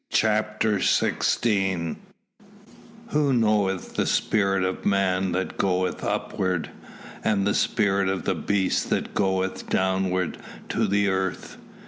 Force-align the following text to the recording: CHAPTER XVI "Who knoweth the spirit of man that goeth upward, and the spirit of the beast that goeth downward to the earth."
CHAPTER 0.09 0.77
XVI 0.79 1.97
"Who 3.09 3.31
knoweth 3.33 3.93
the 3.97 4.07
spirit 4.07 4.63
of 4.63 4.83
man 4.83 5.31
that 5.33 5.59
goeth 5.59 6.03
upward, 6.03 6.71
and 7.23 7.45
the 7.45 7.53
spirit 7.53 8.09
of 8.09 8.25
the 8.25 8.33
beast 8.33 8.89
that 8.89 9.13
goeth 9.13 9.69
downward 9.69 10.39
to 10.69 10.87
the 10.87 11.07
earth." 11.07 11.57